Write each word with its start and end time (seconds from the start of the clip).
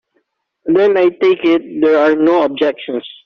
Then 0.65 0.97
I 0.97 1.09
take 1.09 1.43
it 1.45 1.61
there 1.79 1.99
are 1.99 2.15
no 2.15 2.41
objections. 2.41 3.07